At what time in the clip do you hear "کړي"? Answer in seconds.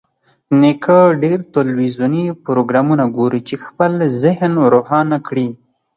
5.27-5.47